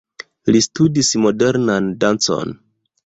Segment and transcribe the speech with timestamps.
[0.53, 2.57] Li studis modernan dancon.